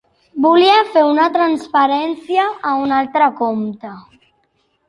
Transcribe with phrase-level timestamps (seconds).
[0.43, 3.93] Volia fer una transferència a un altre compte.